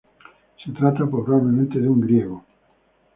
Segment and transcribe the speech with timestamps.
[0.65, 2.41] Se trata probablemente de un griego, n.
[2.41, 2.47] ca.